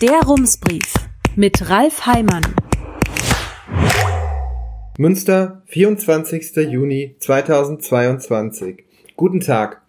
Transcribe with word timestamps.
Der 0.00 0.22
Rumsbrief 0.22 0.94
mit 1.36 1.68
Ralf 1.68 2.06
Heimann. 2.06 2.40
Münster, 4.96 5.60
24. 5.66 6.56
Juni 6.70 7.16
2022. 7.18 8.84
Guten 9.18 9.40
Tag. 9.40 9.82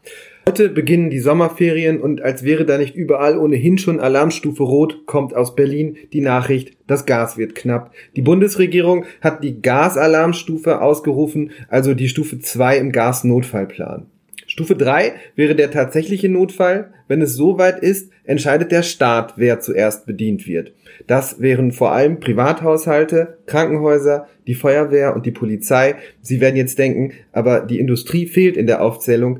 Heute 0.50 0.68
beginnen 0.68 1.12
die 1.12 1.22
Sommerferien 1.22 2.02
und 2.02 2.22
als 2.22 2.44
wäre 2.44 2.66
da 2.66 2.78
nicht 2.78 2.94
überall 2.94 3.38
ohnehin 3.38 3.78
schon 3.78 4.02
Alarmstufe 4.02 4.64
Rot, 4.64 5.06
kommt 5.06 5.34
aus 5.34 5.56
Berlin 5.56 5.96
die 6.12 6.20
Nachricht, 6.20 6.76
das 6.88 7.06
Gas 7.06 7.38
wird 7.38 7.56
knapp. 7.56 7.94
Die 8.18 8.22
Bundesregierung 8.22 9.06
hat 9.22 9.46
die 9.46 9.62
Gasalarmstufe 9.62 10.82
ausgerufen, 10.82 11.52
also 11.70 11.94
die 11.94 12.10
Stufe 12.10 12.38
2 12.38 12.80
im 12.80 12.92
Gasnotfallplan. 12.92 14.08
Stufe 14.52 14.76
3 14.76 15.14
wäre 15.38 15.56
der 15.56 15.72
tatsächliche 15.72 16.28
Notfall. 16.28 16.92
Wenn 17.08 17.22
es 17.22 17.36
soweit 17.36 17.80
ist, 17.80 18.12
entscheidet 18.26 18.74
der 18.74 18.84
Staat, 18.84 19.36
wer 19.38 19.62
zuerst 19.62 20.06
bedient 20.06 20.46
wird. 20.46 20.74
Das 21.08 21.40
wären 21.40 21.72
vor 21.72 21.94
allem 21.94 22.20
Privathaushalte, 22.20 23.38
Krankenhäuser, 23.46 24.28
die 24.48 24.54
Feuerwehr 24.56 25.16
und 25.16 25.26
die 25.26 25.32
Polizei. 25.32 25.96
Sie 26.20 26.42
werden 26.42 26.58
jetzt 26.58 26.78
denken, 26.78 27.14
aber 27.32 27.62
die 27.62 27.80
Industrie 27.80 28.28
fehlt 28.28 28.58
in 28.58 28.68
der 28.68 28.82
Aufzählung. 28.82 29.40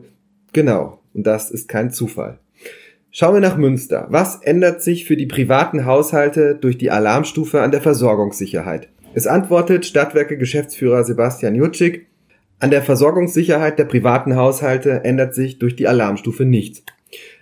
Genau, 0.54 1.02
und 1.14 1.28
das 1.28 1.52
ist 1.52 1.68
kein 1.68 1.92
Zufall. 1.92 2.40
Schauen 3.10 3.34
wir 3.34 3.42
nach 3.42 3.58
Münster. 3.58 4.08
Was 4.12 4.42
ändert 4.42 4.82
sich 4.82 5.04
für 5.04 5.18
die 5.18 5.26
privaten 5.26 5.84
Haushalte 5.84 6.56
durch 6.56 6.78
die 6.78 6.90
Alarmstufe 6.90 7.60
an 7.62 7.72
der 7.72 7.82
Versorgungssicherheit? 7.82 8.88
Es 9.14 9.28
antwortet 9.28 9.86
Stadtwerke 9.86 10.38
Geschäftsführer 10.38 11.04
Sebastian 11.04 11.56
Jutschik, 11.56 12.08
an 12.62 12.70
der 12.70 12.84
Versorgungssicherheit 12.84 13.80
der 13.80 13.86
privaten 13.86 14.36
Haushalte 14.36 15.04
ändert 15.04 15.34
sich 15.34 15.58
durch 15.58 15.76
die 15.76 15.88
Alarmstufe 15.88 16.46
nichts. 16.46 16.84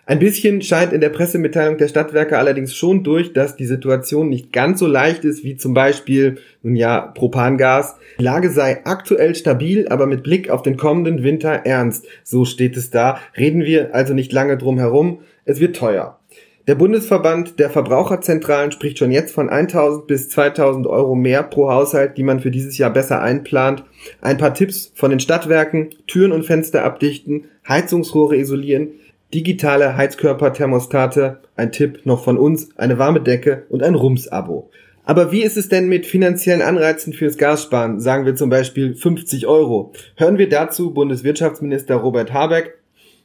Ein 0.06 0.18
bisschen 0.18 0.62
scheint 0.64 0.92
in 0.92 1.02
der 1.02 1.10
Pressemitteilung 1.10 1.78
der 1.78 1.88
Stadtwerke 1.88 2.40
allerdings 2.40 2.74
schon 2.74 3.04
durch, 3.04 3.34
dass 3.34 3.56
die 3.56 3.68
Situation 3.68 4.30
nicht 4.30 4.52
ganz 4.52 4.80
so 4.80 4.88
leicht 4.88 5.24
ist 5.26 5.44
wie 5.44 5.56
zum 5.56 5.76
Beispiel, 5.76 6.38
nun 6.64 6.76
ja, 6.76 7.02
Propangas. 7.02 7.96
Die 8.18 8.24
Lage 8.24 8.50
sei 8.50 8.84
aktuell 8.86 9.36
stabil, 9.36 9.88
aber 9.88 10.08
mit 10.08 10.24
Blick 10.24 10.50
auf 10.50 10.64
den 10.64 10.78
kommenden 10.78 11.22
Winter 11.22 11.52
ernst. 11.52 12.08
So 12.24 12.46
steht 12.46 12.76
es 12.76 12.90
da. 12.90 13.20
Reden 13.38 13.66
wir 13.66 13.94
also 13.94 14.16
nicht 14.16 14.32
lange 14.32 14.58
drum 14.58 14.80
herum. 14.80 15.20
Es 15.46 15.60
wird 15.60 15.76
teuer. 15.76 16.19
Der 16.68 16.76
Bundesverband 16.76 17.60
der 17.60 17.70
Verbraucherzentralen 17.70 18.72
spricht 18.72 19.00
schon 19.00 19.12
jetzt 19.12 19.34
von 19.34 19.50
1000 19.50 20.06
bis 20.06 20.30
2000 20.30 20.86
Euro 20.88 21.16
mehr 21.16 21.42
pro 21.44 21.72
Haushalt, 21.72 22.18
die 22.18 22.24
man 22.24 22.40
für 22.40 22.52
dieses 22.52 22.78
Jahr 22.78 22.92
besser 22.92 23.22
einplant. 23.22 23.84
Ein 24.22 24.38
paar 24.38 24.54
Tipps 24.54 24.92
von 24.94 25.10
den 25.10 25.20
Stadtwerken, 25.20 25.90
Türen 26.06 26.32
und 26.32 26.46
Fenster 26.46 26.84
abdichten, 26.84 27.46
Heizungsrohre 27.68 28.36
isolieren, 28.36 28.90
digitale 29.34 29.96
Heizkörperthermostate, 29.96 31.40
ein 31.56 31.72
Tipp 31.72 32.02
noch 32.06 32.24
von 32.24 32.38
uns, 32.38 32.70
eine 32.78 33.00
warme 33.00 33.22
Decke 33.22 33.64
und 33.70 33.84
ein 33.84 33.96
Rums-Abo. 33.96 34.70
Aber 35.04 35.32
wie 35.32 35.42
ist 35.42 35.58
es 35.58 35.70
denn 35.70 35.90
mit 35.90 36.06
finanziellen 36.06 36.62
Anreizen 36.62 37.14
fürs 37.14 37.38
Gassparen? 37.38 38.00
Sagen 38.00 38.26
wir 38.26 38.36
zum 38.36 38.52
Beispiel 38.52 38.94
50 38.94 39.48
Euro. 39.48 39.92
Hören 40.16 40.38
wir 40.38 40.50
dazu 40.50 40.94
Bundeswirtschaftsminister 40.94 41.96
Robert 41.96 42.32
Habeck 42.32 42.79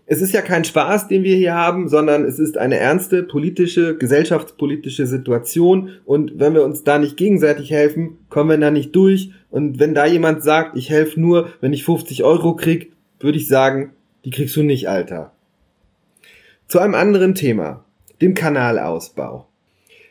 es 0.07 0.21
ist 0.21 0.33
ja 0.33 0.43
kein 0.43 0.65
Spaß, 0.65 1.09
den 1.09 1.23
wir 1.23 1.37
hier 1.37 1.55
haben, 1.55 1.89
sondern 1.89 2.25
es 2.25 2.39
ist 2.39 2.59
eine 2.59 2.79
ernste 2.79 3.23
politische, 3.23 3.97
gesellschaftspolitische 3.97 5.07
Situation 5.07 5.91
und 6.05 6.39
wenn 6.39 6.55
wir 6.55 6.65
uns 6.65 6.85
da 6.85 6.99
nicht 6.99 7.17
gegenseitig 7.17 7.71
helfen, 7.71 8.19
kommen 8.29 8.51
wir 8.51 8.59
da 8.59 8.71
nicht 8.71 8.95
durch 8.95 9.33
und 9.51 9.79
wenn 9.79 9.95
da 9.95 10.05
jemand 10.07 10.43
sagt, 10.43 10.77
ich 10.77 10.91
helfe 10.91 11.21
nur, 11.21 11.51
wenn 11.61 11.73
ich 11.73 11.85
50 11.85 12.23
Euro 12.23 12.55
krieg, 12.55 12.93
würde 13.19 13.39
ich 13.39 13.49
sagen, 13.49 13.93
die 14.25 14.31
kriegst 14.31 14.57
du 14.57 14.63
nicht, 14.63 14.89
Alter. 14.89 15.33
Zu 16.69 16.81
einem 16.81 16.95
anderen 16.95 17.35
Thema, 17.35 17.85
dem 18.21 18.35
Kanalausbau. 18.35 19.49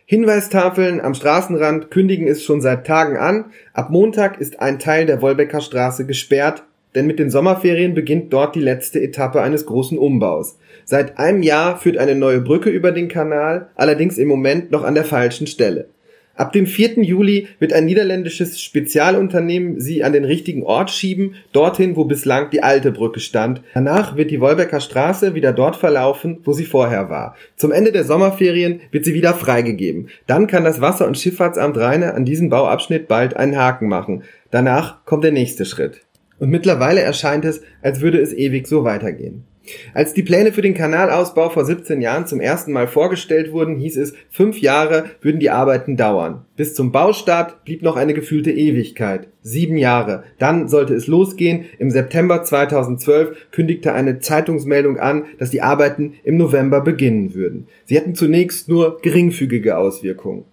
Hinweistafeln 0.06 1.02
am 1.02 1.14
Straßenrand 1.14 1.90
kündigen 1.90 2.28
es 2.28 2.44
schon 2.44 2.62
seit 2.62 2.86
Tagen 2.86 3.18
an. 3.18 3.52
Ab 3.74 3.90
Montag 3.90 4.40
ist 4.40 4.60
ein 4.60 4.78
Teil 4.78 5.06
der 5.06 5.22
Wolbecker 5.22 5.62
Straße 5.62 6.06
gesperrt 6.06 6.64
denn 6.96 7.08
mit 7.08 7.20
den 7.20 7.30
Sommerferien 7.30 7.94
beginnt 7.94 8.32
dort 8.34 8.56
die 8.56 8.62
letzte 8.62 9.02
Etappe 9.02 9.42
eines 9.42 9.66
großen 9.66 9.98
Umbaus. 9.98 10.58
Seit 10.86 11.18
einem 11.18 11.44
Jahr 11.44 11.78
führt 11.78 11.98
eine 11.98 12.16
neue 12.16 12.42
Brücke 12.42 12.70
über 12.70 12.92
den 12.92 13.08
Kanal, 13.08 13.70
allerdings 13.76 14.18
im 14.18 14.28
Moment 14.28 14.72
noch 14.72 14.84
an 14.84 14.96
der 14.96 15.06
falschen 15.06 15.48
Stelle. 15.48 15.90
Ab 16.36 16.52
dem 16.52 16.66
4. 16.66 17.04
Juli 17.04 17.48
wird 17.60 17.74
ein 17.74 17.86
niederländisches 17.86 18.60
Spezialunternehmen 18.60 19.80
sie 19.80 20.04
an 20.04 20.14
den 20.14 20.26
richtigen 20.26 20.64
Ort 20.64 20.90
schieben, 20.90 21.36
dorthin, 21.52 21.96
wo 21.96 22.06
bislang 22.06 22.50
die 22.50 22.64
alte 22.64 22.92
Brücke 22.92 23.20
stand. 23.20 23.62
Danach 23.76 24.18
wird 24.18 24.32
die 24.32 24.42
Wolbecker 24.42 24.80
Straße 24.80 25.36
wieder 25.36 25.54
dort 25.54 25.76
verlaufen, 25.76 26.40
wo 26.44 26.54
sie 26.54 26.66
vorher 26.66 27.12
war. 27.12 27.36
Zum 27.56 27.72
Ende 27.72 27.92
der 27.92 28.04
Sommerferien 28.04 28.82
wird 28.90 29.06
sie 29.06 29.14
wieder 29.14 29.36
freigegeben. 29.36 30.10
Dann 30.26 30.48
kann 30.48 30.64
das 30.64 30.82
Wasser- 30.82 31.06
und 31.06 31.20
Schifffahrtsamt 31.20 31.78
Rheine 31.78 32.16
an 32.16 32.26
diesem 32.26 32.50
Bauabschnitt 32.50 33.08
bald 33.08 33.38
einen 33.38 33.56
Haken 33.56 33.88
machen. 33.88 34.24
Danach 34.50 35.06
kommt 35.06 35.24
der 35.24 35.32
nächste 35.32 35.66
Schritt. 35.66 36.02
Und 36.40 36.50
mittlerweile 36.50 37.02
erscheint 37.02 37.46
es, 37.46 37.62
als 37.82 38.02
würde 38.02 38.20
es 38.20 38.34
ewig 38.34 38.68
so 38.68 38.84
weitergehen. 38.84 39.46
Als 39.94 40.14
die 40.14 40.24
Pläne 40.24 40.52
für 40.52 40.62
den 40.62 40.74
Kanalausbau 40.74 41.50
vor 41.50 41.64
17 41.64 42.02
Jahren 42.02 42.28
zum 42.28 42.42
ersten 42.42 42.74
Mal 42.74 42.88
vorgestellt 42.88 43.54
wurden, 43.54 43.78
hieß 43.78 43.98
es, 43.98 44.14
fünf 44.30 44.60
Jahre 44.60 45.06
würden 45.22 45.40
die 45.40 45.52
Arbeiten 45.52 45.96
dauern. 45.96 46.46
Bis 46.58 46.76
zum 46.76 46.92
Baustart 46.92 47.64
blieb 47.64 47.82
noch 47.82 47.96
eine 47.96 48.14
gefühlte 48.14 48.52
Ewigkeit. 48.52 49.28
Sieben 49.42 49.78
Jahre. 49.78 50.24
Dann 50.38 50.68
sollte 50.68 50.94
es 50.94 51.08
losgehen. 51.08 51.66
Im 51.80 51.92
September 51.92 52.44
2012 52.44 53.52
kündigte 53.52 53.94
eine 53.94 54.20
Zeitungsmeldung 54.20 55.00
an, 55.00 55.26
dass 55.40 55.52
die 55.52 55.62
Arbeiten 55.62 56.16
im 56.24 56.38
November 56.38 56.82
beginnen 56.82 57.34
würden. 57.34 57.68
Sie 57.86 57.96
hätten 57.96 58.16
zunächst 58.16 58.68
nur 58.68 59.00
geringfügige 59.02 59.78
Auswirkungen. 59.78 60.44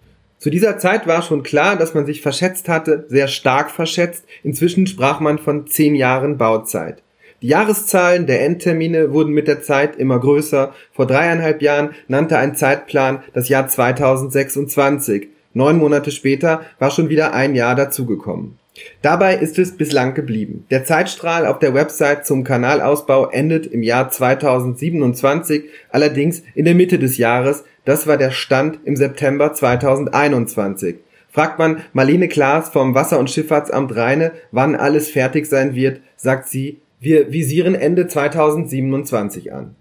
Zu 0.41 0.49
dieser 0.49 0.79
Zeit 0.79 1.05
war 1.05 1.21
schon 1.21 1.43
klar, 1.43 1.75
dass 1.75 1.93
man 1.93 2.07
sich 2.07 2.23
verschätzt 2.23 2.67
hatte, 2.67 3.05
sehr 3.09 3.27
stark 3.27 3.69
verschätzt. 3.69 4.25
Inzwischen 4.41 4.87
sprach 4.87 5.19
man 5.19 5.37
von 5.37 5.67
zehn 5.67 5.93
Jahren 5.93 6.39
Bauzeit. 6.39 7.03
Die 7.43 7.49
Jahreszahlen 7.49 8.25
der 8.25 8.43
Endtermine 8.43 9.13
wurden 9.13 9.33
mit 9.33 9.47
der 9.47 9.61
Zeit 9.61 9.97
immer 9.97 10.19
größer. 10.19 10.73
Vor 10.93 11.05
dreieinhalb 11.05 11.61
Jahren 11.61 11.91
nannte 12.07 12.39
ein 12.39 12.55
Zeitplan 12.55 13.21
das 13.33 13.49
Jahr 13.49 13.67
2026. 13.67 15.27
Neun 15.53 15.77
Monate 15.77 16.09
später 16.09 16.61
war 16.79 16.89
schon 16.89 17.09
wieder 17.09 17.35
ein 17.35 17.53
Jahr 17.53 17.75
dazugekommen. 17.75 18.57
Dabei 19.01 19.35
ist 19.35 19.59
es 19.59 19.75
bislang 19.75 20.13
geblieben. 20.13 20.65
Der 20.71 20.85
Zeitstrahl 20.85 21.45
auf 21.45 21.59
der 21.59 21.73
Website 21.73 22.25
zum 22.25 22.43
Kanalausbau 22.43 23.29
endet 23.29 23.65
im 23.67 23.83
Jahr 23.83 24.09
2027, 24.09 25.65
allerdings 25.89 26.43
in 26.55 26.65
der 26.65 26.75
Mitte 26.75 26.97
des 26.97 27.17
Jahres. 27.17 27.63
Das 27.83 28.07
war 28.07 28.17
der 28.17 28.31
Stand 28.31 28.79
im 28.85 28.95
September 28.95 29.53
2021. 29.53 30.97
Fragt 31.29 31.59
man 31.59 31.81
Marlene 31.93 32.27
Klaas 32.27 32.69
vom 32.69 32.93
Wasser- 32.93 33.19
und 33.19 33.29
Schifffahrtsamt 33.29 33.95
Rheine, 33.95 34.33
wann 34.51 34.75
alles 34.75 35.09
fertig 35.09 35.47
sein 35.47 35.75
wird, 35.75 36.01
sagt 36.15 36.47
sie, 36.47 36.79
wir 36.99 37.31
visieren 37.31 37.73
Ende 37.73 38.07
2027 38.07 39.51
an. 39.51 39.75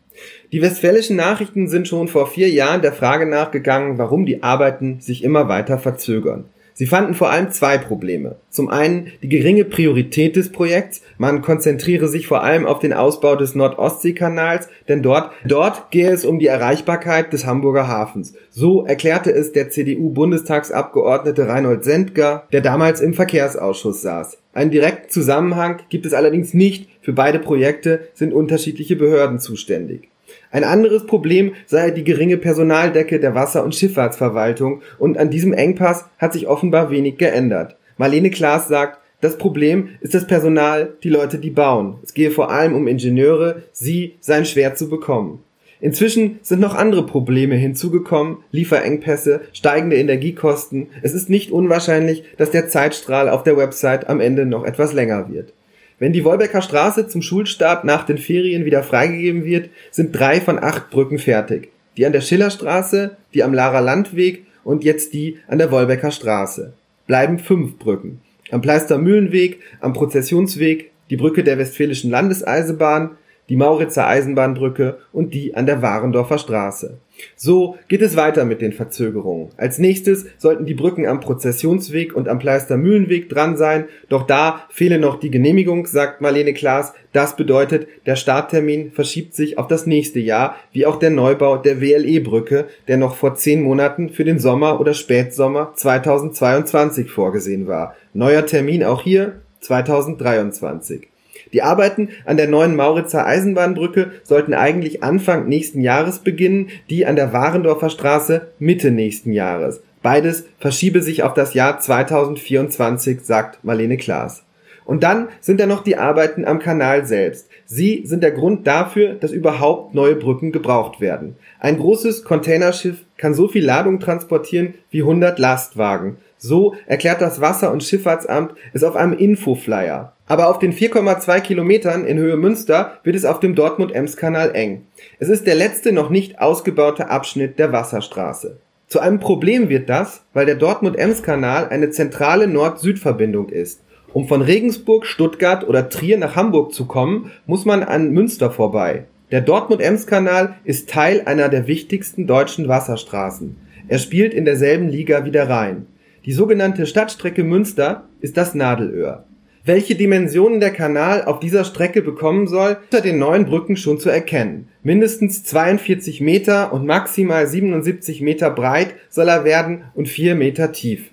Die 0.52 0.62
westfälischen 0.62 1.16
Nachrichten 1.16 1.68
sind 1.68 1.86
schon 1.86 2.08
vor 2.08 2.26
vier 2.26 2.48
Jahren 2.48 2.82
der 2.82 2.92
Frage 2.92 3.26
nachgegangen, 3.26 3.98
warum 3.98 4.26
die 4.26 4.42
Arbeiten 4.42 5.00
sich 5.00 5.22
immer 5.22 5.48
weiter 5.48 5.78
verzögern. 5.78 6.46
Sie 6.80 6.86
fanden 6.86 7.12
vor 7.12 7.28
allem 7.28 7.50
zwei 7.50 7.76
Probleme. 7.76 8.36
Zum 8.48 8.70
einen 8.70 9.08
die 9.22 9.28
geringe 9.28 9.66
Priorität 9.66 10.34
des 10.34 10.50
Projekts. 10.50 11.02
Man 11.18 11.42
konzentriere 11.42 12.08
sich 12.08 12.26
vor 12.26 12.42
allem 12.42 12.64
auf 12.64 12.78
den 12.78 12.94
Ausbau 12.94 13.36
des 13.36 13.54
Nord-Ostsee-Kanals, 13.54 14.70
denn 14.88 15.02
dort, 15.02 15.30
dort 15.44 15.90
gehe 15.90 16.10
es 16.10 16.24
um 16.24 16.38
die 16.38 16.46
Erreichbarkeit 16.46 17.34
des 17.34 17.44
Hamburger 17.44 17.86
Hafens. 17.86 18.32
So 18.48 18.86
erklärte 18.86 19.30
es 19.30 19.52
der 19.52 19.68
CDU-Bundestagsabgeordnete 19.68 21.46
Reinhold 21.48 21.84
Sendger, 21.84 22.44
der 22.50 22.62
damals 22.62 23.02
im 23.02 23.12
Verkehrsausschuss 23.12 24.00
saß. 24.00 24.38
Einen 24.54 24.70
direkten 24.70 25.10
Zusammenhang 25.10 25.82
gibt 25.90 26.06
es 26.06 26.14
allerdings 26.14 26.54
nicht. 26.54 26.88
Für 27.02 27.12
beide 27.12 27.40
Projekte 27.40 28.08
sind 28.14 28.32
unterschiedliche 28.32 28.96
Behörden 28.96 29.38
zuständig. 29.38 30.09
Ein 30.52 30.64
anderes 30.64 31.06
Problem 31.06 31.52
sei 31.66 31.90
die 31.92 32.02
geringe 32.02 32.36
Personaldecke 32.36 33.20
der 33.20 33.34
Wasser- 33.34 33.64
und 33.64 33.74
Schifffahrtsverwaltung 33.74 34.82
und 34.98 35.16
an 35.16 35.30
diesem 35.30 35.52
Engpass 35.52 36.06
hat 36.18 36.32
sich 36.32 36.48
offenbar 36.48 36.90
wenig 36.90 37.18
geändert. 37.18 37.76
Marlene 37.98 38.30
Klaas 38.30 38.66
sagt, 38.66 38.98
das 39.20 39.36
Problem 39.36 39.90
ist 40.00 40.14
das 40.14 40.26
Personal, 40.26 40.94
die 41.02 41.10
Leute, 41.10 41.38
die 41.38 41.50
bauen. 41.50 41.98
Es 42.02 42.14
gehe 42.14 42.30
vor 42.30 42.50
allem 42.50 42.74
um 42.74 42.88
Ingenieure, 42.88 43.62
sie 43.72 44.16
seien 44.20 44.46
schwer 44.46 44.74
zu 44.74 44.88
bekommen. 44.88 45.40
Inzwischen 45.80 46.40
sind 46.42 46.60
noch 46.60 46.74
andere 46.74 47.06
Probleme 47.06 47.54
hinzugekommen, 47.54 48.38
Lieferengpässe, 48.50 49.42
steigende 49.52 49.96
Energiekosten. 49.96 50.88
Es 51.02 51.14
ist 51.14 51.30
nicht 51.30 51.52
unwahrscheinlich, 51.52 52.24
dass 52.36 52.50
der 52.50 52.68
Zeitstrahl 52.68 53.28
auf 53.28 53.44
der 53.44 53.56
Website 53.56 54.08
am 54.08 54.20
Ende 54.20 54.46
noch 54.46 54.64
etwas 54.64 54.92
länger 54.92 55.30
wird. 55.32 55.52
Wenn 56.00 56.14
die 56.14 56.24
Wolbecker 56.24 56.62
Straße 56.62 57.08
zum 57.08 57.20
Schulstart 57.20 57.84
nach 57.84 58.04
den 58.06 58.16
Ferien 58.16 58.64
wieder 58.64 58.82
freigegeben 58.82 59.44
wird, 59.44 59.68
sind 59.90 60.18
drei 60.18 60.40
von 60.40 60.58
acht 60.58 60.88
Brücken 60.88 61.18
fertig. 61.18 61.68
Die 61.98 62.06
an 62.06 62.12
der 62.12 62.22
Schillerstraße, 62.22 63.18
die 63.34 63.44
am 63.44 63.52
Lara 63.52 63.80
Landweg 63.80 64.46
und 64.64 64.82
jetzt 64.82 65.12
die 65.12 65.36
an 65.46 65.58
der 65.58 65.70
Wolbecker 65.70 66.10
Straße. 66.10 66.72
Bleiben 67.06 67.38
fünf 67.38 67.78
Brücken. 67.78 68.22
Am 68.50 68.62
Pleister 68.62 68.96
Mühlenweg, 68.96 69.60
am 69.80 69.92
Prozessionsweg, 69.92 70.90
die 71.10 71.16
Brücke 71.18 71.44
der 71.44 71.58
Westfälischen 71.58 72.10
Landeseisenbahn, 72.10 73.10
die 73.50 73.56
Mauritzer 73.56 74.06
Eisenbahnbrücke 74.06 74.98
und 75.12 75.34
die 75.34 75.54
an 75.54 75.66
der 75.66 75.82
Warendorfer 75.82 76.38
Straße. 76.38 76.98
So 77.36 77.76
geht 77.88 78.00
es 78.00 78.16
weiter 78.16 78.44
mit 78.44 78.62
den 78.62 78.72
Verzögerungen. 78.72 79.50
Als 79.56 79.78
nächstes 79.78 80.26
sollten 80.38 80.64
die 80.64 80.74
Brücken 80.74 81.06
am 81.06 81.20
Prozessionsweg 81.20 82.14
und 82.14 82.28
am 82.28 82.38
Pleistermühlenweg 82.38 83.28
dran 83.28 83.56
sein, 83.58 83.84
doch 84.08 84.26
da 84.26 84.62
fehle 84.70 84.98
noch 84.98 85.20
die 85.20 85.30
Genehmigung, 85.30 85.86
sagt 85.86 86.20
Marlene 86.20 86.54
Klaas. 86.54 86.94
Das 87.12 87.36
bedeutet, 87.36 87.88
der 88.06 88.16
Starttermin 88.16 88.92
verschiebt 88.92 89.34
sich 89.34 89.58
auf 89.58 89.66
das 89.66 89.84
nächste 89.84 90.20
Jahr, 90.20 90.54
wie 90.72 90.86
auch 90.86 90.96
der 90.96 91.10
Neubau 91.10 91.56
der 91.58 91.80
WLE-Brücke, 91.80 92.66
der 92.88 92.96
noch 92.96 93.16
vor 93.16 93.34
zehn 93.34 93.62
Monaten 93.62 94.10
für 94.10 94.24
den 94.24 94.38
Sommer 94.38 94.80
oder 94.80 94.94
Spätsommer 94.94 95.72
2022 95.74 97.10
vorgesehen 97.10 97.66
war. 97.66 97.96
Neuer 98.14 98.46
Termin 98.46 98.84
auch 98.84 99.02
hier 99.02 99.40
2023. 99.60 101.09
Die 101.52 101.62
Arbeiten 101.62 102.10
an 102.24 102.36
der 102.36 102.48
neuen 102.48 102.76
Mauritzer 102.76 103.26
Eisenbahnbrücke 103.26 104.12
sollten 104.22 104.54
eigentlich 104.54 105.02
Anfang 105.02 105.48
nächsten 105.48 105.80
Jahres 105.80 106.20
beginnen, 106.20 106.68
die 106.88 107.06
an 107.06 107.16
der 107.16 107.32
Warendorfer 107.32 107.90
Straße 107.90 108.48
Mitte 108.58 108.90
nächsten 108.90 109.32
Jahres. 109.32 109.82
Beides 110.02 110.46
verschiebe 110.58 111.02
sich 111.02 111.22
auf 111.22 111.34
das 111.34 111.54
Jahr 111.54 111.78
2024, 111.78 113.20
sagt 113.20 113.64
Marlene 113.64 113.96
Klaas. 113.96 114.44
Und 114.86 115.04
dann 115.04 115.28
sind 115.40 115.60
da 115.60 115.66
noch 115.66 115.84
die 115.84 115.98
Arbeiten 115.98 116.44
am 116.44 116.58
Kanal 116.58 117.06
selbst. 117.06 117.48
Sie 117.64 118.02
sind 118.06 118.24
der 118.24 118.32
Grund 118.32 118.66
dafür, 118.66 119.14
dass 119.14 119.30
überhaupt 119.30 119.94
neue 119.94 120.16
Brücken 120.16 120.50
gebraucht 120.50 121.00
werden. 121.00 121.36
Ein 121.60 121.78
großes 121.78 122.24
Containerschiff 122.24 123.04
kann 123.16 123.34
so 123.34 123.46
viel 123.46 123.64
Ladung 123.64 124.00
transportieren 124.00 124.74
wie 124.90 125.02
100 125.02 125.38
Lastwagen. 125.38 126.16
So 126.38 126.74
erklärt 126.86 127.20
das 127.20 127.40
Wasser- 127.40 127.70
und 127.70 127.84
Schifffahrtsamt 127.84 128.54
es 128.72 128.82
auf 128.82 128.96
einem 128.96 129.12
Infoflyer. 129.12 130.14
Aber 130.30 130.48
auf 130.48 130.60
den 130.60 130.72
4,2 130.72 131.40
Kilometern 131.40 132.04
in 132.04 132.16
Höhe 132.16 132.36
Münster 132.36 133.00
wird 133.02 133.16
es 133.16 133.24
auf 133.24 133.40
dem 133.40 133.56
Dortmund-Ems-Kanal 133.56 134.54
eng. 134.54 134.86
Es 135.18 135.28
ist 135.28 135.44
der 135.44 135.56
letzte 135.56 135.90
noch 135.90 136.08
nicht 136.08 136.40
ausgebaute 136.40 137.10
Abschnitt 137.10 137.58
der 137.58 137.72
Wasserstraße. 137.72 138.58
Zu 138.86 139.00
einem 139.00 139.18
Problem 139.18 139.68
wird 139.68 139.90
das, 139.90 140.22
weil 140.32 140.46
der 140.46 140.54
Dortmund-Ems-Kanal 140.54 141.70
eine 141.70 141.90
zentrale 141.90 142.46
Nord-Süd-Verbindung 142.46 143.48
ist. 143.48 143.80
Um 144.12 144.28
von 144.28 144.40
Regensburg, 144.40 145.04
Stuttgart 145.04 145.66
oder 145.66 145.88
Trier 145.88 146.16
nach 146.16 146.36
Hamburg 146.36 146.72
zu 146.74 146.86
kommen, 146.86 147.32
muss 147.46 147.64
man 147.64 147.82
an 147.82 148.12
Münster 148.12 148.52
vorbei. 148.52 149.06
Der 149.32 149.40
Dortmund-Ems-Kanal 149.40 150.54
ist 150.62 150.88
Teil 150.88 151.22
einer 151.26 151.48
der 151.48 151.66
wichtigsten 151.66 152.28
deutschen 152.28 152.68
Wasserstraßen. 152.68 153.56
Er 153.88 153.98
spielt 153.98 154.32
in 154.32 154.44
derselben 154.44 154.90
Liga 154.90 155.24
wie 155.24 155.32
der 155.32 155.48
Rhein. 155.48 155.88
Die 156.24 156.32
sogenannte 156.32 156.86
Stadtstrecke 156.86 157.42
Münster 157.42 158.04
ist 158.20 158.36
das 158.36 158.54
Nadelöhr. 158.54 159.24
Welche 159.62 159.94
Dimensionen 159.94 160.58
der 160.58 160.70
Kanal 160.70 161.24
auf 161.24 161.38
dieser 161.38 161.64
Strecke 161.64 162.00
bekommen 162.00 162.46
soll, 162.46 162.78
unter 162.84 163.02
den 163.02 163.18
neuen 163.18 163.44
Brücken 163.44 163.76
schon 163.76 164.00
zu 164.00 164.08
erkennen. 164.08 164.68
Mindestens 164.82 165.44
42 165.44 166.22
Meter 166.22 166.72
und 166.72 166.86
maximal 166.86 167.46
77 167.46 168.22
Meter 168.22 168.50
breit 168.50 168.94
soll 169.10 169.28
er 169.28 169.44
werden 169.44 169.84
und 169.94 170.08
4 170.08 170.34
Meter 170.34 170.72
tief. 170.72 171.10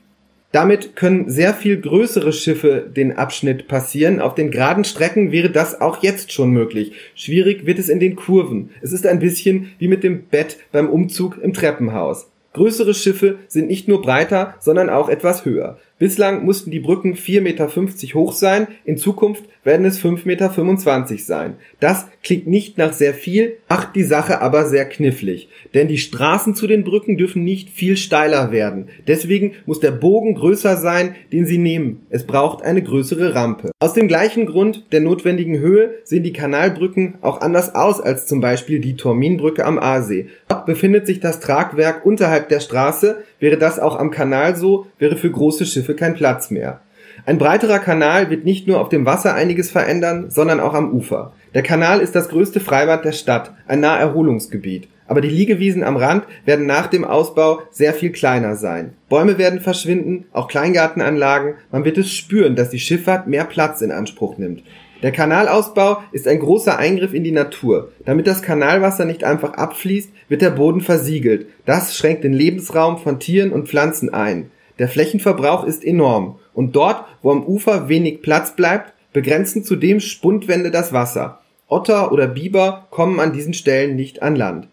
Damit 0.54 0.96
können 0.96 1.30
sehr 1.30 1.54
viel 1.54 1.82
größere 1.82 2.32
Schiffe 2.32 2.90
den 2.90 3.18
Abschnitt 3.18 3.68
passieren. 3.68 4.22
Auf 4.22 4.34
den 4.34 4.50
geraden 4.50 4.86
Strecken 4.86 5.34
wäre 5.34 5.50
das 5.50 5.82
auch 5.82 6.02
jetzt 6.02 6.32
schon 6.32 6.52
möglich. 6.52 6.94
Schwierig 7.16 7.66
wird 7.66 7.80
es 7.80 7.90
in 7.90 8.00
den 8.00 8.16
Kurven. 8.16 8.70
Es 8.82 8.94
ist 8.94 9.06
ein 9.06 9.20
bisschen 9.20 9.74
wie 9.78 9.90
mit 9.90 10.06
dem 10.06 10.24
Bett 10.24 10.58
beim 10.72 10.90
Umzug 10.90 11.38
im 11.44 11.52
Treppenhaus. 11.52 12.30
Größere 12.54 12.94
Schiffe 12.94 13.40
sind 13.50 13.68
nicht 13.68 13.90
nur 13.90 14.02
breiter, 14.02 14.56
sondern 14.62 14.90
auch 14.90 15.10
etwas 15.10 15.44
höher. 15.44 15.78
Bislang 16.00 16.46
mussten 16.46 16.70
die 16.70 16.80
Brücken 16.80 17.16
4,50 17.16 17.42
Meter 17.42 17.70
hoch 18.14 18.34
sein, 18.34 18.68
in 18.86 18.98
Zukunft 18.98 19.46
werden 19.64 19.86
es 19.86 20.00
5,25 20.00 20.26
Meter 20.26 21.18
sein. 21.18 21.56
Das 21.80 22.06
klingt 22.24 22.48
nicht 22.48 22.78
nach 22.78 22.94
sehr 22.94 23.14
viel, 23.14 23.58
macht 23.68 23.96
die 23.96 24.04
Sache 24.04 24.42
aber 24.42 24.66
sehr 24.66 24.86
knifflig. 24.86 25.50
Denn 25.74 25.88
die 25.88 25.98
Straßen 25.98 26.56
zu 26.56 26.68
den 26.68 26.84
Brücken 26.84 27.18
dürfen 27.18 27.44
nicht 27.44 27.72
viel 27.72 27.98
steiler 27.98 28.52
werden. 28.52 28.90
Deswegen 29.08 29.54
muss 29.66 29.80
der 29.80 29.92
Bogen 29.92 30.36
größer 30.36 30.78
sein, 30.78 31.16
den 31.34 31.46
sie 31.46 31.58
nehmen. 31.58 32.06
Es 32.10 32.26
braucht 32.26 32.64
eine 32.64 32.84
größere 32.84 33.34
Rampe. 33.34 33.72
Aus 33.80 33.94
dem 33.94 34.08
gleichen 34.08 34.46
Grund 34.46 34.86
der 34.92 35.02
notwendigen 35.02 35.60
Höhe 35.60 35.96
sehen 36.04 36.24
die 36.24 36.34
Kanalbrücken 36.34 37.16
auch 37.22 37.42
anders 37.42 37.76
aus 37.76 38.00
als 38.00 38.28
zum 38.28 38.40
Beispiel 38.40 38.80
die 38.80 38.96
Torminbrücke 38.96 39.66
am 39.66 39.80
Aasee. 39.80 40.28
Dort 40.48 40.66
befindet 40.66 41.08
sich 41.08 41.20
das 41.20 41.40
Tragwerk 41.40 42.06
unterhalb 42.06 42.50
der 42.50 42.60
Straße. 42.60 43.24
Wäre 43.40 43.58
das 43.58 43.80
auch 43.80 43.98
am 43.98 44.12
Kanal 44.12 44.56
so, 44.56 44.88
wäre 44.98 45.18
für 45.18 45.30
große 45.30 45.66
Schiffe 45.66 45.87
kein 45.96 46.16
Platz 46.16 46.52
mehr. 46.52 46.82
Ein 47.26 47.38
breiterer 47.38 47.80
Kanal 47.80 48.30
wird 48.30 48.46
nicht 48.46 48.68
nur 48.68 48.80
auf 48.80 48.90
dem 48.90 49.06
Wasser 49.06 49.34
einiges 49.34 49.72
verändern, 49.72 50.30
sondern 50.30 50.60
auch 50.60 50.74
am 50.74 50.92
Ufer. 50.92 51.34
Der 51.54 51.64
Kanal 51.64 52.00
ist 52.00 52.16
das 52.16 52.30
größte 52.30 52.60
Freibad 52.60 53.04
der 53.06 53.12
Stadt, 53.12 53.54
ein 53.68 53.80
Naherholungsgebiet. 53.80 54.88
Aber 55.08 55.22
die 55.22 55.30
Liegewiesen 55.30 55.84
am 55.84 55.96
Rand 55.96 56.26
werden 56.46 56.66
nach 56.66 56.88
dem 56.88 57.06
Ausbau 57.06 57.62
sehr 57.72 57.94
viel 57.94 58.12
kleiner 58.12 58.56
sein. 58.56 58.94
Bäume 59.10 59.38
werden 59.38 59.62
verschwinden, 59.62 60.26
auch 60.34 60.48
Kleingartenanlagen. 60.50 61.56
Man 61.72 61.86
wird 61.86 61.98
es 61.98 62.12
spüren, 62.12 62.56
dass 62.56 62.70
die 62.70 62.80
Schifffahrt 62.80 63.28
mehr 63.28 63.46
Platz 63.46 63.82
in 63.82 63.92
Anspruch 63.92 64.38
nimmt. 64.38 64.64
Der 65.04 65.12
Kanalausbau 65.12 66.02
ist 66.12 66.28
ein 66.28 66.40
großer 66.40 66.78
Eingriff 66.78 67.14
in 67.14 67.24
die 67.24 67.32
Natur. 67.32 67.92
Damit 68.06 68.28
das 68.28 68.42
Kanalwasser 68.42 69.06
nicht 69.06 69.24
einfach 69.24 69.54
abfließt, 69.54 70.10
wird 70.28 70.42
der 70.42 70.50
Boden 70.50 70.82
versiegelt. 70.82 71.48
Das 71.66 71.96
schränkt 71.96 72.24
den 72.24 72.34
Lebensraum 72.34 72.98
von 72.98 73.20
Tieren 73.20 73.52
und 73.52 73.68
Pflanzen 73.70 74.14
ein. 74.14 74.50
Der 74.80 74.88
Flächenverbrauch 74.88 75.64
ist 75.64 75.84
enorm. 75.84 76.40
Und 76.54 76.76
dort, 76.76 77.06
wo 77.22 77.32
am 77.32 77.46
Ufer 77.46 77.90
wenig 77.90 78.22
Platz 78.22 78.56
bleibt, 78.56 78.94
begrenzen 79.14 79.64
zudem 79.64 80.00
Spundwände 80.00 80.72
das 80.72 80.94
Wasser. 80.94 81.42
Otter 81.68 82.12
oder 82.12 82.28
Biber 82.28 82.88
kommen 82.92 83.20
an 83.20 83.34
diesen 83.34 83.54
Stellen 83.54 83.96
nicht 83.96 84.22
an 84.22 84.36
Land. 84.36 84.68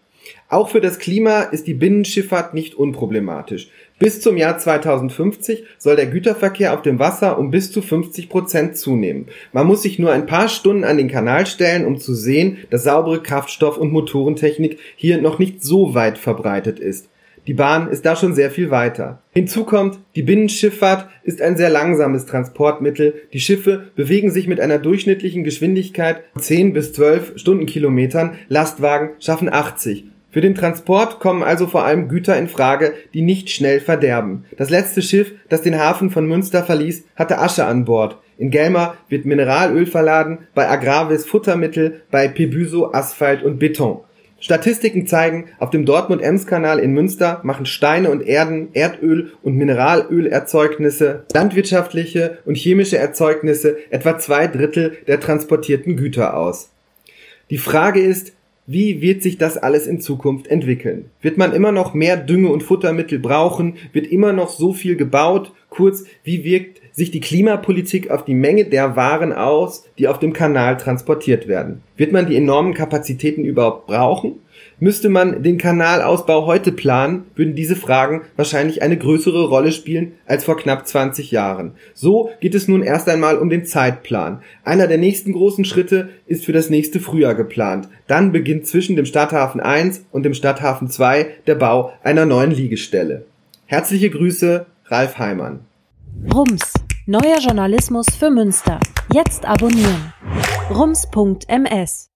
Auch 0.47 0.69
für 0.69 0.81
das 0.81 0.99
Klima 0.99 1.41
ist 1.41 1.67
die 1.67 1.73
Binnenschifffahrt 1.73 2.53
nicht 2.53 2.75
unproblematisch. 2.75 3.69
Bis 3.97 4.21
zum 4.21 4.37
Jahr 4.37 4.57
2050 4.57 5.63
soll 5.77 5.95
der 5.95 6.07
Güterverkehr 6.07 6.73
auf 6.73 6.81
dem 6.81 6.99
Wasser 6.99 7.39
um 7.39 7.51
bis 7.51 7.71
zu 7.71 7.81
50 7.81 8.29
Prozent 8.29 8.77
zunehmen. 8.77 9.27
Man 9.53 9.67
muss 9.67 9.81
sich 9.81 9.99
nur 9.99 10.11
ein 10.11 10.25
paar 10.25 10.47
Stunden 10.47 10.83
an 10.83 10.97
den 10.97 11.09
Kanal 11.09 11.45
stellen, 11.45 11.85
um 11.85 11.97
zu 11.97 12.13
sehen, 12.13 12.57
dass 12.69 12.83
saubere 12.83 13.21
Kraftstoff- 13.21 13.77
und 13.77 13.91
Motorentechnik 13.91 14.79
hier 14.95 15.21
noch 15.21 15.39
nicht 15.39 15.63
so 15.63 15.93
weit 15.93 16.17
verbreitet 16.17 16.79
ist. 16.79 17.09
Die 17.47 17.53
Bahn 17.53 17.89
ist 17.89 18.05
da 18.05 18.15
schon 18.15 18.33
sehr 18.33 18.49
viel 18.49 18.71
weiter. 18.71 19.21
Hinzu 19.31 19.65
kommt, 19.65 19.99
die 20.15 20.23
Binnenschifffahrt 20.23 21.07
ist 21.23 21.41
ein 21.41 21.57
sehr 21.57 21.69
langsames 21.69 22.25
Transportmittel. 22.25 23.13
Die 23.33 23.39
Schiffe 23.39 23.91
bewegen 23.95 24.31
sich 24.31 24.47
mit 24.47 24.59
einer 24.59 24.79
durchschnittlichen 24.79 25.43
Geschwindigkeit 25.43 26.23
10 26.39 26.73
bis 26.73 26.93
12 26.93 27.33
Stundenkilometern. 27.37 28.37
Lastwagen 28.47 29.11
schaffen 29.19 29.53
80. 29.53 30.05
Für 30.31 30.41
den 30.41 30.55
Transport 30.55 31.19
kommen 31.19 31.43
also 31.43 31.67
vor 31.67 31.85
allem 31.85 32.09
Güter 32.09 32.37
in 32.37 32.49
Frage, 32.49 32.93
die 33.13 33.21
nicht 33.21 33.49
schnell 33.51 33.79
verderben. 33.79 34.43
Das 34.57 34.69
letzte 34.69 35.01
Schiff, 35.01 35.31
das 35.47 35.61
den 35.61 35.79
Hafen 35.79 36.09
von 36.09 36.27
Münster 36.27 36.63
verließ, 36.63 37.05
hatte 37.15 37.39
Asche 37.39 37.65
an 37.65 37.85
Bord. 37.85 38.17
In 38.37 38.51
Gelmar 38.51 38.97
wird 39.07 39.25
Mineralöl 39.25 39.85
verladen, 39.85 40.39
bei 40.53 40.67
Agravis 40.67 41.25
Futtermittel, 41.25 42.01
bei 42.11 42.27
Pebuso 42.27 42.91
Asphalt 42.91 43.43
und 43.43 43.59
Beton. 43.59 44.01
Statistiken 44.39 45.07
zeigen, 45.07 45.45
auf 45.59 45.69
dem 45.69 45.85
Dortmund-Ems-Kanal 45.85 46.79
in 46.79 46.91
Münster 46.91 47.39
machen 47.43 47.65
Steine 47.65 48.11
und 48.11 48.21
Erden, 48.21 48.69
Erdöl 48.73 49.31
und 49.41 49.55
Mineralölerzeugnisse, 49.55 51.25
landwirtschaftliche 51.33 52.39
und 52.45 52.55
chemische 52.55 52.97
Erzeugnisse 52.97 53.77
etwa 53.91 54.19
zwei 54.19 54.47
Drittel 54.47 54.97
der 55.07 55.19
transportierten 55.19 55.95
Güter 55.95 56.37
aus. 56.37 56.69
Die 57.49 57.57
Frage 57.57 58.01
ist, 58.01 58.33
wie 58.67 59.01
wird 59.01 59.21
sich 59.21 59.37
das 59.37 59.57
alles 59.57 59.85
in 59.85 60.01
Zukunft 60.01 60.47
entwickeln? 60.47 61.11
Wird 61.21 61.37
man 61.37 61.53
immer 61.53 61.71
noch 61.71 61.93
mehr 61.93 62.17
Dünge 62.17 62.49
und 62.49 62.63
Futtermittel 62.63 63.19
brauchen? 63.19 63.75
Wird 63.93 64.07
immer 64.07 64.33
noch 64.33 64.49
so 64.49 64.73
viel 64.73 64.95
gebaut? 64.95 65.53
Kurz, 65.69 66.05
wie 66.23 66.43
wirkt 66.43 66.81
sich 66.95 67.11
die 67.11 67.19
Klimapolitik 67.19 68.09
auf 68.09 68.23
die 68.23 68.33
Menge 68.33 68.65
der 68.65 68.95
Waren 68.95 69.33
aus, 69.33 69.83
die 69.97 70.07
auf 70.07 70.17
dem 70.17 70.31
Kanal 70.31 70.77
transportiert 70.77 71.45
werden? 71.47 71.81
Wird 71.97 72.13
man 72.13 72.25
die 72.25 72.37
enormen 72.37 72.73
Kapazitäten 72.73 73.43
überhaupt 73.43 73.87
brauchen? 73.87 74.39
Müsste 74.79 75.09
man 75.09 75.43
den 75.43 75.57
Kanalausbau 75.57 76.45
heute 76.45 76.71
planen, 76.71 77.25
würden 77.35 77.53
diese 77.53 77.75
Fragen 77.75 78.21
wahrscheinlich 78.37 78.81
eine 78.81 78.97
größere 78.97 79.47
Rolle 79.47 79.73
spielen 79.73 80.13
als 80.25 80.45
vor 80.45 80.55
knapp 80.55 80.87
20 80.87 81.31
Jahren. 81.31 81.73
So 81.93 82.29
geht 82.39 82.55
es 82.55 82.69
nun 82.69 82.81
erst 82.81 83.09
einmal 83.09 83.37
um 83.37 83.49
den 83.49 83.65
Zeitplan. 83.65 84.41
Einer 84.63 84.87
der 84.87 84.97
nächsten 84.97 85.33
großen 85.33 85.65
Schritte 85.65 86.09
ist 86.27 86.45
für 86.45 86.53
das 86.53 86.69
nächste 86.69 87.01
Frühjahr 87.01 87.35
geplant. 87.35 87.89
Dann 88.07 88.31
beginnt 88.31 88.67
zwischen 88.67 88.95
dem 88.95 89.05
Stadthafen 89.05 89.59
1 89.59 90.05
und 90.11 90.23
dem 90.23 90.33
Stadthafen 90.33 90.89
2 90.89 91.27
der 91.45 91.55
Bau 91.55 91.91
einer 92.03 92.25
neuen 92.25 92.51
Liegestelle. 92.51 93.25
Herzliche 93.65 94.09
Grüße, 94.09 94.65
Ralf 94.85 95.17
Heimann. 95.17 95.59
Rums, 96.23 96.73
neuer 97.05 97.39
Journalismus 97.39 98.07
für 98.17 98.29
Münster. 98.29 98.79
Jetzt 99.13 99.45
abonnieren. 99.45 100.13
rums.ms 100.69 102.14